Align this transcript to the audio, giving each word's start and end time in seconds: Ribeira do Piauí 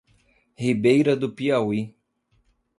Ribeira 0.57 1.15
do 1.15 1.31
Piauí 1.31 1.95